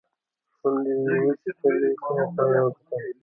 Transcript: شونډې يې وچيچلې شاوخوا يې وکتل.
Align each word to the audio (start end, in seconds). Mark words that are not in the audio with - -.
شونډې 0.57 0.93
يې 1.13 1.17
وچيچلې 1.25 1.89
شاوخوا 1.99 2.43
يې 2.53 2.61
وکتل. 2.65 3.05